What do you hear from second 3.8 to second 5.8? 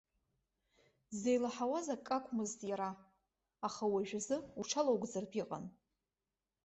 уажәазы уҽалоугӡартә иҟан.